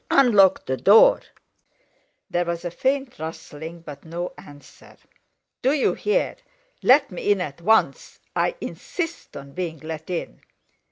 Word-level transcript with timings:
Unlock 0.09 0.65
the 0.65 0.77
door!" 0.77 1.21
There 2.27 2.45
was 2.45 2.65
a 2.65 2.71
faint 2.71 3.19
rustling, 3.19 3.81
but 3.81 4.03
no 4.03 4.33
answer. 4.35 4.97
"Do 5.61 5.73
you 5.73 5.93
hear? 5.93 6.37
Let 6.81 7.11
me 7.11 7.31
in 7.31 7.39
at 7.39 7.61
once—I 7.61 8.55
insist 8.59 9.37
on 9.37 9.51
being 9.51 9.77
let 9.81 10.09
in!" 10.09 10.41